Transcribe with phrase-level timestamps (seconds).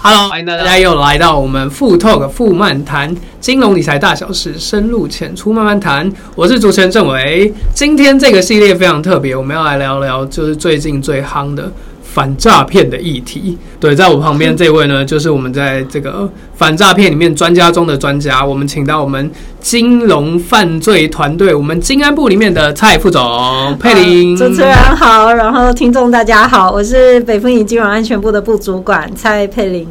[0.00, 6.08] Hello，欢迎大家又来到我们富 Talk 富漫谈金融理财大小事，深入浅出慢慢谈。
[6.36, 11.72] 我是主持人郑伟，今天这个系列非常特别，我们要来聊聊就是最近最夯的。
[12.14, 18.44] 反诈骗的议题，对，在我旁边这位呢，就是我们在这个反诈骗里面专家中的专家。
[18.44, 19.30] 我们请到我们
[19.60, 24.36] 金融犯罪团队，我们金安部里面的蔡副总佩玲。
[24.36, 29.86] 主持人好，然后听众大家好，我是北风影金融安全部的部主管蔡佩玲。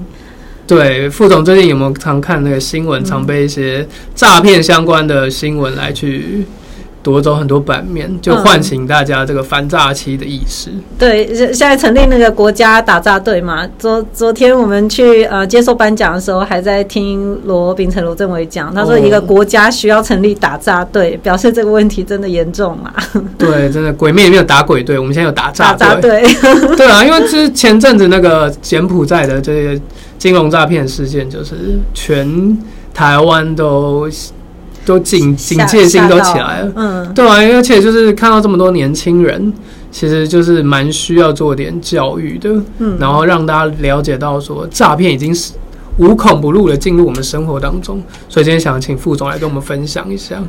[0.65, 6.45] 对，副总最近有没有常看那个新闻，常被一些诈骗相关的新闻来去？
[7.03, 10.69] 夺走很多版面，就唤醒大家这个反诈欺的意识。
[10.71, 13.65] 嗯、对，现在成立那个国家打诈队嘛。
[13.79, 22.93] 昨昨天我们去呃接受颁奖的时候，还在听罗秉成罗政委讲，他说一个国家需要成立打诈队，哦，表示这个问题真的严重嘛。
[23.37, 26.27] 对，真的鬼灭里面有打鬼队，我们现在有打诈诈队。
[26.75, 29.81] 对啊，因为之前阵子那个柬埔寨的这些
[30.17, 32.57] 金融诈骗事件，就是全
[32.93, 34.09] 台湾都。
[34.87, 39.51] 都警警戒心都起来了，嗯，对啊，而且就是看到这么多年轻人，
[39.91, 45.51] 其实就是蛮需要做点教育的，嗯，然后让大家了解到说诈骗已经是
[45.97, 50.41] 无孔不入的进入我们生活当中，所以今天想请副总来跟我们分享一下。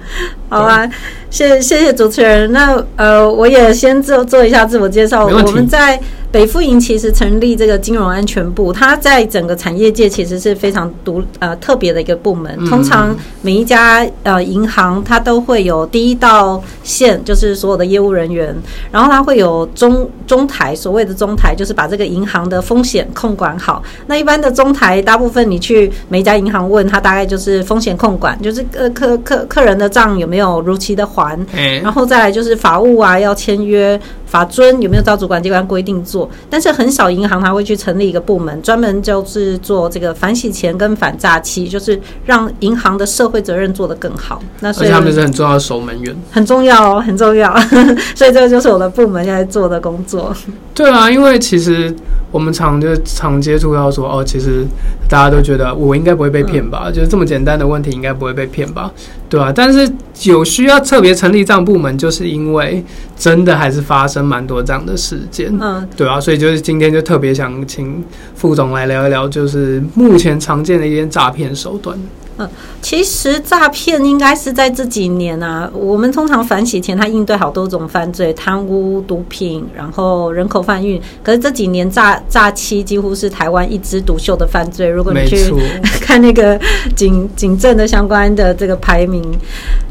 [0.49, 0.89] 好啊，
[1.31, 2.53] 谢谢谢谢主持人。
[2.53, 6.01] 那呃，我也先做做一下自我介绍，我们在。
[6.31, 12.55] 北富银其实成立这个金融安全部，它在整个产业界其实是非常独呃特别的一个部门。
[12.67, 18.55] 通常每一家呃银行它都会有第一道线，就是所有的业务人员，
[18.93, 23.83] 然后它会有中中台，所谓的中台就是把这个银行的风险控管好。
[24.07, 31.39] 那一般的中台，大部分你去每一家银行问，它大概就是风险控管，就是呃客客客人的账有没有如期的还，
[31.83, 33.99] 然后再来就是法务啊要签约。
[34.29, 36.18] 法尊有没有照主管机关规定做？
[36.49, 44.41] 但是很少银行它会去成立一个部门，专门就是做这个反洗钱跟反诈欺，就是让银行的社会责任做得更好。
[44.61, 47.55] 那所以他们是很重要的守门员，很重要哦， 很重要。
[48.17, 50.35] 所以这个就是我的部门现在做的工作。
[50.75, 51.95] 对啊，因为其实
[52.31, 54.65] 我们常就常接触到说，哦，其实
[55.09, 56.85] 大家都觉得我应该不会被骗吧？
[56.87, 58.91] 嗯，就是这么简单的问题，应该不会被骗吧？
[59.29, 59.91] 对啊，但是
[60.23, 62.83] 有需要特别成立这样部门，就是因为
[63.19, 68.05] 真的还是发生蛮多这样的事件，嗯，对啊，所以就是今天就特别想请
[68.37, 71.99] 副总来聊一聊，就是目前常见的一些诈骗手段。
[72.39, 72.49] 嗯，
[72.81, 81.01] 其实诈骗应该是在这几年啊，我们通常反洗钱，它应对好多种犯罪，贪污、毒品，然后人口贩运。
[81.23, 84.89] 可是这几年诈诈欺几乎是台湾一枝独秀的犯罪。
[84.89, 85.53] 如果你去
[86.01, 86.59] 看那个
[86.95, 89.23] 警警政的相关的这个排名，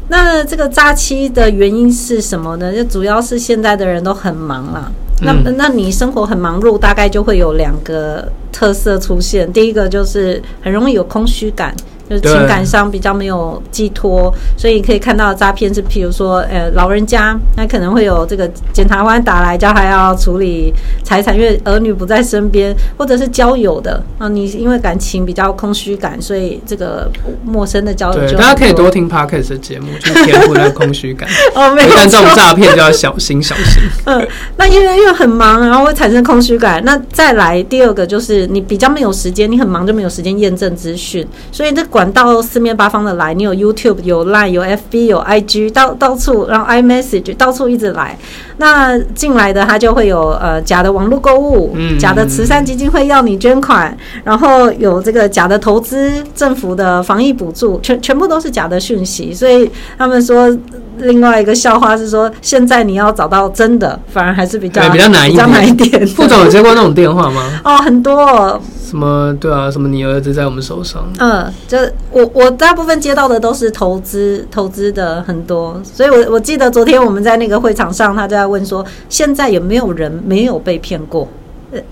[0.08, 2.74] 那这个诈欺的原因是什么呢？
[2.74, 4.90] 就主要是现在的人都很忙了。
[5.20, 9.52] 那那你生活很忙碌，大概就会有两个特色出现。
[9.52, 11.74] 第一个就是很容易有空虚感。
[12.08, 20.72] 就是情感上比较没有寄托，所以你可以看到诈骗是，譬如说，呃，老人家那可能会有这个检察官打来，叫他要处理
[21.04, 27.10] 财产，因为儿女不在身边，或者是交友的啊，你因为感情比较空虚感，所以这个
[27.44, 28.28] 陌生的交友就。
[28.28, 31.28] 对，大家可以多听 Podcast 的节目，就填补那个空虚感。
[31.54, 31.88] 哦，没有。
[31.94, 33.82] 但这种诈骗就要小心小心。
[34.06, 34.26] 嗯，
[34.56, 36.82] 那因为因为很忙，然后会产生空虚感。
[36.84, 41.84] 那再来第二个就是你比较没有时间，你很忙就没有时间验证资讯，所以这。
[41.98, 48.16] 管道四面八方的来，你有 YouTube、有 Line、有 FB、有 IG，到到处，然后 iMessage 到处一直来。
[48.58, 59.34] 那进来的他就会有呃假的网络购物，嗯，假的慈善基金会要你捐款，然后有这个假的投资，政府的防疫补助，全全部都是假的讯息。
[59.34, 60.56] 所以他们说，
[61.00, 65.46] 另外一个笑话是说，现在你要找到真的，反而还是比较比较难一点。
[65.46, 66.06] 比较难一点。
[66.06, 67.42] 副总有接过那种电话吗？
[67.64, 68.60] 哦，很多。
[68.88, 69.70] 什么对啊？
[69.70, 71.04] 什么你儿子在我们手上？
[71.18, 71.76] 嗯，就
[72.10, 81.28] 我我大部分接到的都是投资投资的很多，所以我我记得昨天我们在那个会场上，他就在问说，现在有没有人没有被骗过？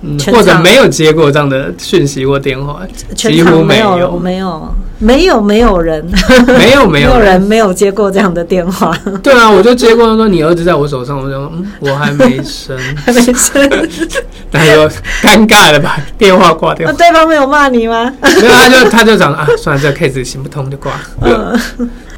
[0.01, 2.81] 嗯，或者没有接过这样的讯息或电话，
[3.15, 6.05] 几乎没有，没有，没有，没有人，
[6.47, 8.97] 没有，没有人没有接过这样的电话。
[9.23, 13.69] 对啊，我就接过，他说你儿子在我手上，我就说嗯，我还没生， 还没生，
[14.51, 14.89] 那就
[15.23, 15.99] 尴尬了吧？
[16.17, 18.11] 电话挂掉，对方没有骂你吗？
[18.23, 20.93] 没有，他就他就讲啊，算了，这个 case 行不通就挂。
[21.21, 21.59] 嗯，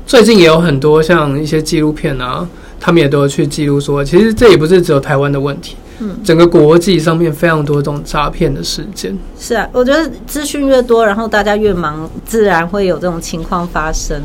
[0.07, 2.47] 最近也有很多像一些纪录片啊，
[2.79, 5.77] 他们也都有去记录说，其实这也不是只有台湾的问题。
[6.01, 9.17] 嗯，整个国际上面非常多这种诈骗的事件。
[9.39, 14.21] 是啊，我觉得资讯越多，然后大家越忙，自然会有这种情况发生。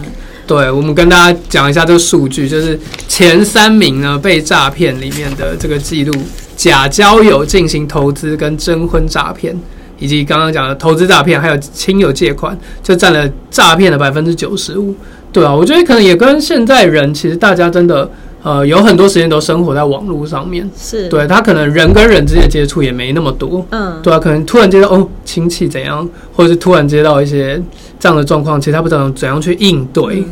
[0.45, 6.13] 对，我们跟大家讲一下这个数据，就是前三名呢被诈骗里面的这个记录：
[6.55, 9.57] 假交友进行投资跟征婚诈骗，
[9.99, 14.93] 以及刚刚讲的投资诈骗，还有亲友借款，就占了诈骗的百分之九十五。
[15.31, 18.07] 对啊，我觉得可能也跟现在人其实大家真的
[18.43, 27.59] 呃有很多时间都生活在网络上面，是对他可能人跟人之间的接触也没那么多，嗯，对啊，可能突然接到哦亲戚怎样，或者是突然接到一些
[27.99, 30.19] 这样的状况，其实他不知道怎样去应对。
[30.19, 30.25] 嗯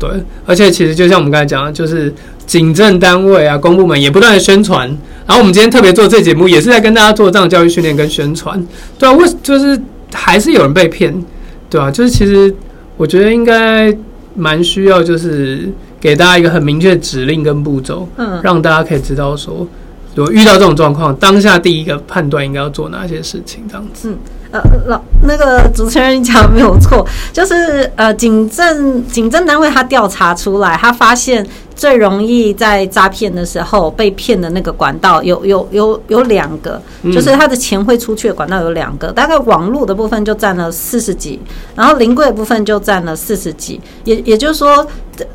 [0.00, 0.08] 对，
[0.46, 2.14] 而且其实就像我们刚才讲的，就是
[2.46, 4.86] 警政单位啊、公部门也不断的宣传。
[5.26, 8.64] 然后我们今天特别做这节目，也是在跟大家做这样的教育训练跟宣传。
[8.96, 9.76] 对啊，为就是
[10.12, 11.12] 还是有人被骗，
[11.68, 12.54] 对啊，就是其实
[12.96, 13.92] 我觉得应该
[14.36, 15.68] 蛮需要，就是
[16.00, 19.66] 给大家一个很明确的指令跟步骤，嗯，让大家可以知道说，
[20.14, 24.10] 如果遇到这种状况，当下第一个判断应该要做哪些事情，这样子。
[24.10, 24.18] 嗯
[24.50, 31.46] 呃，老那个主持人讲的没有错， 就是呃，警政警政单位他调查出来，他发现。
[31.78, 41.38] 最容易在诈骗的时候被骗的那个管道有有有有两个，就是他的钱会出去的管道有两个，大概网络的部分就占了四十几，
[41.76, 44.84] 然后临柜的部分就占了四十几，也也就是说，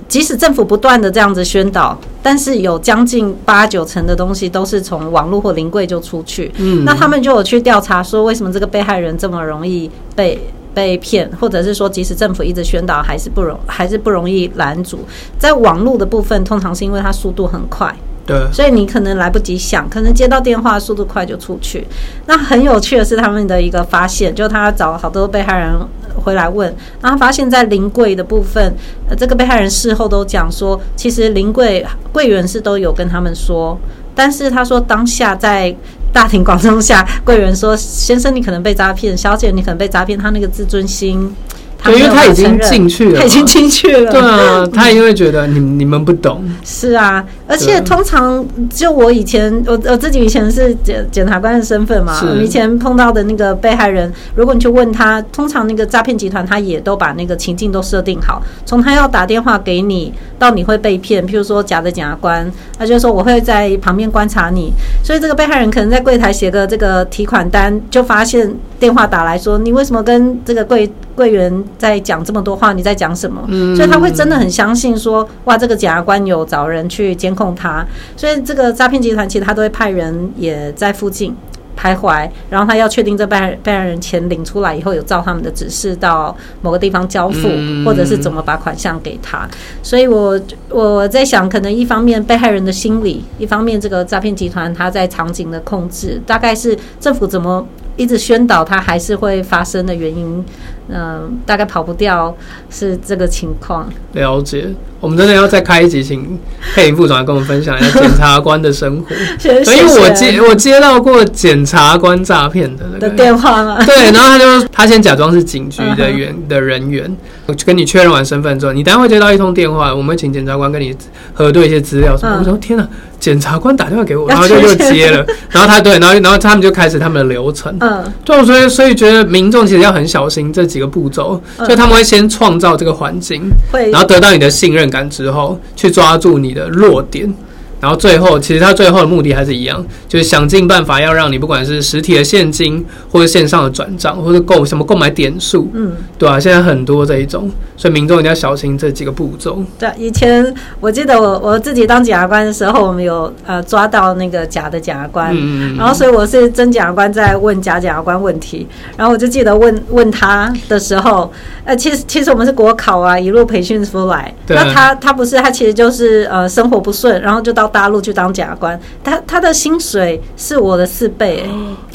[0.09, 10.39] 即使政府不断的这样子宣导，但是有将近八九成的东西都是从网络或临柜就出去，嗯，那他们就有去调查说，为什么这个被害人这么容易被。
[10.75, 15.01] 被骗，或者是说，即使政府一直宣导，还是不容，还是不容易拦阻。
[15.37, 17.95] 在网络的部分，通常是因为它速度很快，
[18.25, 21.87] 对，所以你可能来不及想，可能接到电话速度快就出去。
[22.25, 25.69] 那很有趣的是，他们的一个发现，就他找好多被害人
[26.15, 28.73] 回来问，然后发现，在临柜的部分，
[29.07, 33.77] 呃，这个被害人事后都讲说，其实临柜柜员是都有跟他们说，
[34.15, 35.75] 但是他说当下在。
[36.13, 41.35] 大庭广众下，柜员说：“先生，你可能被诈骗；小姐，你可能被诈骗。”他那个自尊心。
[41.83, 44.11] 对，因为他已经进去了，他已经进去了。
[44.11, 46.43] 对啊，他因为觉得你你们不懂。
[46.63, 64.71] 是啊，而且通常就我以前，我我自己以前是检检察官的身份嘛，我以前碰到的那个被害人，如果你去问他，通常那个诈骗集团他也都把那个情境都设定好，从他要打电话给你到你会被骗，譬如说假的检察官，他就说我会在旁边观察你，
[65.03, 73.43] 所以这个被害人可能在柜台写个这个提款单，就发现电话打来说你为什么跟这个柜柜员在讲这么多话，你在讲什么？
[73.47, 81.35] 嗯，所以他会真的很相信说，哇，这个检察官有找人去监控他，所以这个诈骗集团其实他都会派人也在附近
[81.77, 87.47] 徘徊，然后他要确定这被害被害人钱领出来以后，有照他们的指示到某个地方交付，
[87.85, 89.47] 或者是怎么把款项给他。
[89.81, 90.39] 所以我
[90.69, 97.65] 我在想，可能一方面被害人的心理，一方面这个诈骗集团他在场景的控制，大概是政府怎么
[97.95, 100.43] 一直宣导它还是会发生的原因。
[100.89, 102.35] 嗯、呃，大概跑不掉
[102.69, 103.89] 是这个情况。
[104.13, 104.67] 了解，
[104.99, 106.39] 我们真的要再开一集，请
[106.75, 109.15] 佩玲副总来跟我们分享一下检察官的生活。
[109.39, 113.83] 所以我接我接到过检察官诈骗的那个的电话吗？
[113.85, 117.15] 对，然后他就他先假装是警局的员的人员，
[117.45, 120.95] 我就跟你确认完身份之后，你待会接到一通电话，我们请检察官跟你
[121.33, 122.35] 核对一些资料什么。
[122.35, 122.87] 嗯、我说天哪！
[123.23, 127.73] 检察官打电话给我， 然后就又接了， 然后他对，然后然后他们就开始他们的流程。
[127.79, 133.43] 嗯，就所以所以觉得民众其实要很小心这几个步骤，所以他们会先创造这个环境，
[133.91, 137.33] 然后得到你的信任感之后，去抓住你的弱点。
[137.83, 149.61] 然后最后，其实他最后的目的还是一样，就是想尽办法要让你不管是实体的现金，或者线上的转账，或者购什么购买点数，嗯，对啊，现在很多这一种，所以民众一定要小心这几个步骤。
[149.77, 158.65] 对，以前我记得我我自己当检察官的时候，我们有呃抓到那个假的检察官，嗯，然后所以我是真检察官在问假检察官问题，
[158.95, 161.29] 然后我就记得问问他的时候，
[161.65, 167.72] 呃，其实其实我们是国考啊，一路培训出来，对那他他不是他其实就是呃生活不顺，然后就到。
[167.73, 171.43] 大陆去当检察官，他他的薪水是我的四倍，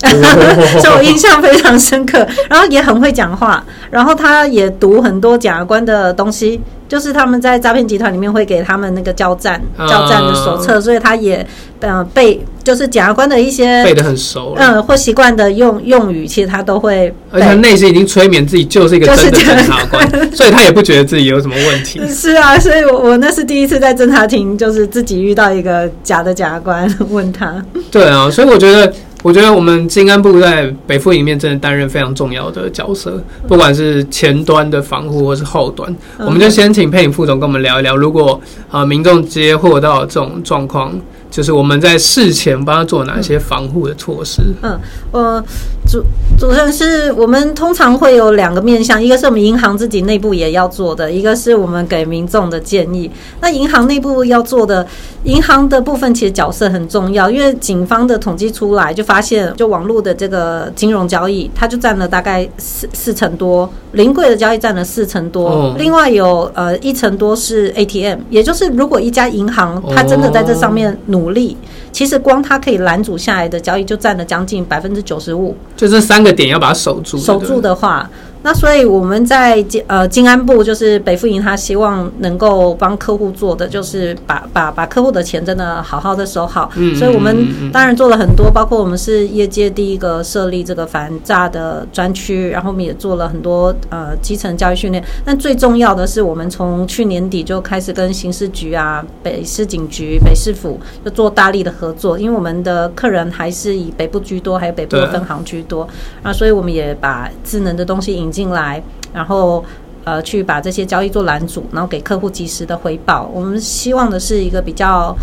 [0.02, 0.11] 欸，
[0.82, 2.26] 所以我印象非常深刻。
[2.50, 11.47] 然后也很会讲话，然后他也读很多检察官的东西，就是他们在诈骗集团里面会给他们那个交战交战的手册，所以他也
[11.80, 12.40] 呃背。
[12.64, 21.99] 就是检察官的一些背的很熟，嗯，或习惯的用用语，其实他都会，而且他内心已经催眠自己就是一个真的检察官， 所以他也不觉得自己有什么问题。
[22.09, 27.54] 是啊，所以我我那是第一次在侦查庭，就是自己遇到一个假的检察官问他。
[27.90, 40.92] 对啊，所以我觉得，我觉得我们金安部在北富里面真的担任非常重要的角色，不管是前端的防护，或是后端，嗯、我们就先请佩影副总跟我们聊一聊，如果啊、呃、民众接获到这种状况。
[41.30, 44.40] 就是我们在事前帮他做哪些防护的措施？
[44.62, 44.80] 嗯，
[45.12, 45.44] 呃，
[45.88, 46.04] 主
[46.38, 53.11] 主任是我们通常会有两个面向，一个是我们银行自己内部也要做的，一个是我们给民众的建议。
[53.40, 54.87] 那银行内部要做的，
[55.25, 78.09] 银行的部分其实角色很重要，因为警方的统计出来就发现，就网络的这个金融交易，它就占了大概四四成多，临柜的交易占了四成多，哦、另外有呃一成多是 ATM，也就是如果一家银行它真的在这上面努力，哦、其实光它可以拦阻下来的交易就占了将近百分之九十五，就这三个点要把它守住，守住的话。
[78.42, 86.71] 那所以我们在金呃金安部就是北富银，他希望能够帮客户做的就是把把把客户的钱真的好好的收好。
[86.76, 95.02] 嗯，所以我们当然做了很多，包括我们是业界第一个设立这个反诈的专区，然后我们也做了很多呃基层教育训练。
[95.25, 105.87] 但最重要的是，我们从去年底就开始跟刑事局啊、北市警局、北市府就做大力的合作，因为我们的客人还是以北部居多，还有北部的分行居多
[106.23, 108.27] 啊，所以我们也把智能的东西引。
[108.30, 108.82] 进来，
[109.12, 109.64] 然后
[110.04, 113.30] 呃，去把这些交易做拦阻，然后给客户及时的回报。
[113.32, 115.14] 我们希望的是一个比较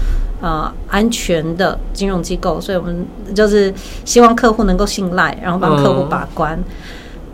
[0.42, 6.60] 呃安全的金融机构，所以我们就是希望客户能够信赖，然后帮客户把关。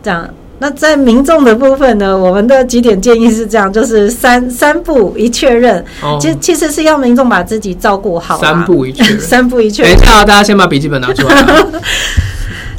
[0.02, 0.26] 这样，
[0.60, 5.84] 那在民众的部分呢，我们的几点建议是这样，就是三 三步一确认。
[6.18, 8.38] 其其实是要民众把自己照顾好。
[8.38, 9.94] 三步一确认，三步一确认。
[9.94, 11.34] 等一下，大家先把笔记本拿出来。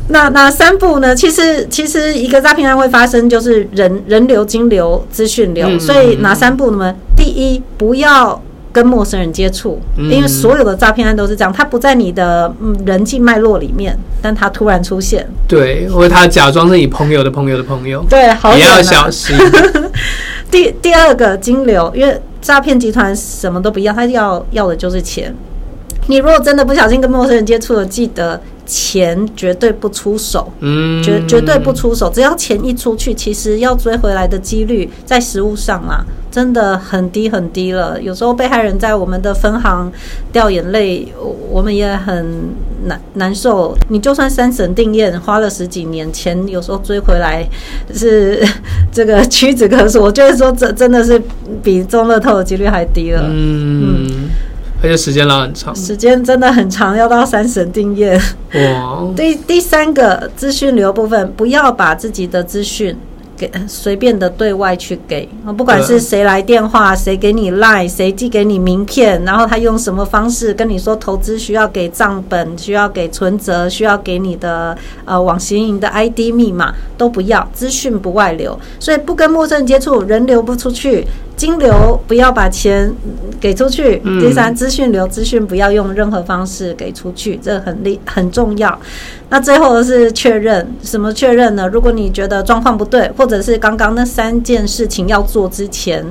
[0.10, 1.16] 那那三步呢？
[1.16, 5.80] 其实其实一个诈骗案会发生，就是人人流、金流、资讯流。
[5.80, 6.94] 所以哪三步呢？
[7.16, 8.42] 第一，不要
[8.74, 12.54] 跟陌生人接触，因为所有的诈骗案都是这样，他不在你的
[12.86, 15.26] 人际脉络里面，但他突然出现。
[15.48, 18.06] 对，或者他假装是你朋友的朋友的朋友。
[18.10, 19.36] 对，好，也要小心。
[20.52, 25.34] 第第二个金流，因为诈骗集团什么都不要，他要要的就是钱。
[26.08, 28.42] 你如果真的不小心跟陌生人接触了，记得。
[28.66, 32.10] 钱绝对不出手，嗯，绝绝对不出手。
[32.10, 38.02] 只要钱一出去，其实要追回来的几率在实物上啊，真的很低很低了。
[38.02, 39.92] 有时候被害人在我们的分行
[40.32, 41.08] 掉眼泪，
[41.50, 42.26] 我们也很
[42.86, 43.78] 难难受。
[43.90, 47.48] 你就算三审定验，花了十几年，钱有时候追回来
[47.94, 48.42] 是
[48.92, 50.02] 这个屈指可数。
[50.02, 51.22] 我觉得说这真的是
[51.62, 54.08] 比中乐透的几率还低了，嗯。
[54.08, 54.30] 嗯
[54.84, 58.20] 而且时间拉很长，时间真的很长，要到三审定验。
[58.54, 59.08] 哇！
[59.16, 62.96] 第第三个资讯流部分，不要把自己的资讯。
[63.36, 82.94] 给随便的对外去给啊，不管是谁来电话，谁给你 line，谁寄给你名片，然后他用什么方式跟你说投资需要给账本，需要给存折，需要给你的呃网行银的 ID 密码都不要，资讯不外流，所以不跟陌生人接触，人流不出去，金流不要把钱
[83.40, 84.00] 给出去。
[84.22, 88.80] 第三，资讯流资讯不要用任何方式给出去，这很厉很重要。
[89.30, 91.68] 那最后是确认，什么确认呢？
[91.68, 96.06] 如果你觉得状况不对，或者是刚刚那三件事情要做之前，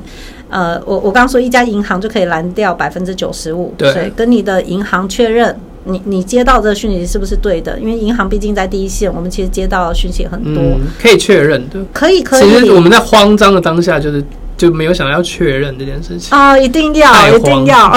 [0.51, 7.79] 呃，我我刚刚说一家银行就可以拦掉百分之九十五，对，跟你的银行确认，你你接到这个讯息是不是对的？
[7.79, 12.43] 因为银行毕竟在第一线，我们其实接到的讯息很多，嗯、可以确认的，可以可以。
[12.43, 14.23] 其实我们在慌张的当下就是。
[14.63, 17.93] 就没有想要确认这件事情哦，一定要，一定要，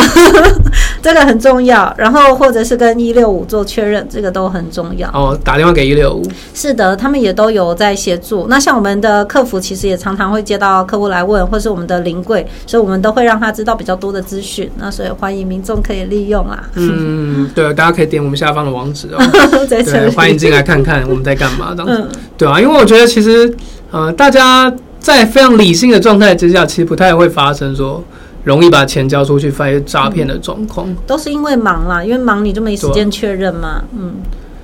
[1.00, 1.94] 这个很重要。
[1.96, 5.08] 然后或者是跟一六五做确认，这个都很重要。
[5.10, 8.48] 哦，打电话给一六五，是的，他们也都有在协助。
[8.50, 14.68] 那像我们的客服，其实也常常会接到客户来问，或是我们的临柜，所以我们都会让他知道比较多的资讯。
[14.80, 16.68] 那所以欢迎民众可以利用啊。
[16.74, 19.24] 嗯， 对，大家可以点我们下方的网址哦。
[19.70, 22.10] 对，欢迎进来看看我们在干嘛这样子。
[22.12, 23.56] 嗯，对啊，因为我觉得其实
[23.92, 24.74] 呃，大家。
[25.06, 28.04] 在非常理性的状态之下，其实不太会发生说
[28.44, 33.84] 容易把钱交出去发现诈骗的状况，嗯，都是因为忙啦，因为忙你就没时间确认嘛。
[33.96, 34.16] 嗯，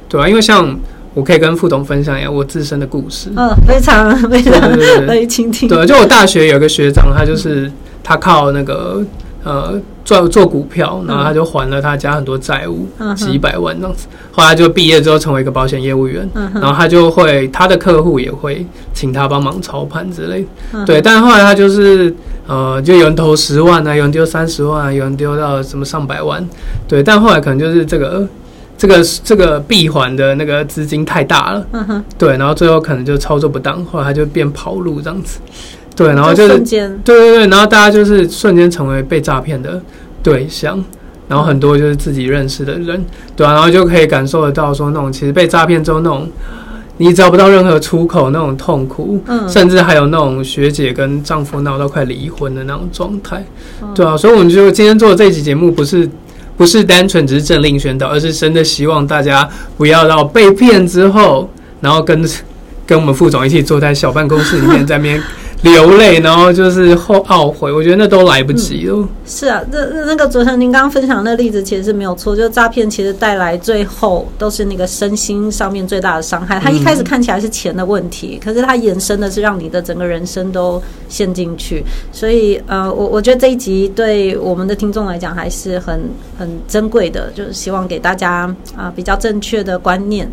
[0.09, 0.75] 对啊，因为像
[1.13, 3.29] 我可以跟副总分享一下我自身的故事。
[3.35, 5.69] 嗯，非常非常乐意倾听。
[5.69, 7.71] 对，就我大学有个学长，他就是
[8.03, 9.05] 他靠那个。
[9.43, 14.07] 呃，做做股票，然后他就还了他家很多债务，嗯、几百万这样子。
[14.31, 20.45] 后来就毕业之后成为一个保险业务员，嗯、然后他就会他的客户也会请他帮忙操盘之类。
[20.73, 22.13] 嗯、对，但后来他就是
[22.45, 26.47] 呃，就有人投十万啊，有人丢三十万啊，有人丢到什么上百万。
[26.87, 28.27] 对，但后来可能就是这个
[28.77, 35.39] 这个这个闭环的那个资金太大了，嗯、哼对，然后最后可能就操作不当，后来他就变跑路这样子。
[35.95, 39.79] 对，然后就是对对对，然后大家就是瞬间成为被诈骗的
[40.23, 40.83] 对象，
[41.27, 43.05] 然后很多就是自己认识的人，
[43.35, 46.27] 对啊，然后就可以感受得到说那种其实被诈骗之后那种
[46.97, 53.45] 你找不到任何出口那种痛苦，嗯，甚至还有那种学姐跟丈夫闹到快离婚的那种状态，
[53.93, 56.09] 对啊，所以我们就今天做的这期节目不是
[56.57, 61.49] 不是单纯只是政令宣导，而是真的希望大家不要到被骗之后，
[61.81, 62.23] 然后跟
[62.87, 65.21] 跟我们副总一起坐在小办公室里面在那边。
[65.63, 69.07] 流泪，然后就是后懊悔，我觉得那都来不及了。
[69.27, 76.59] 是啊，那那个主持人您刚刚分享的那例子其实是没有错，就是诈骗其实带来最后都是那个身心上面最大的伤害。
[76.59, 81.83] 他一开始看起来是钱的问题，可是他衍生的是让你的整个人生都陷进去。
[82.11, 90.27] 所以呃，我我觉得这一集对我们的听众来讲还是很很珍贵的，就是希望给大家啊、比较正确的观念。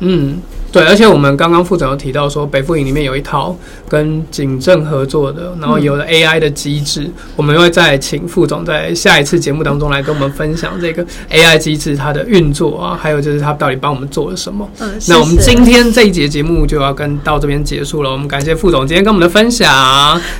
[0.00, 0.38] 嗯，
[0.72, 3.56] 对，而且我们刚刚副总有提到说，北富营里面有一套
[3.88, 14.68] 跟警政合作的，然后有了 AI 的机制，嗯、我们会再请副总在下一次节目当中来跟我们分享这个 AI 机制它的运作啊，还有就是它到底帮我们做了什么。
[14.80, 19.70] 嗯，那我们今天这一节节目就要跟到这边结束了，我们感谢副总今天跟我们的分享，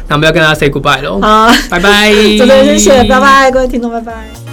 [0.09, 4.44] 那我们要跟大家 say goodbye 喽，好，拜拜， 真的谢谢，拜拜，各位听众，拜拜。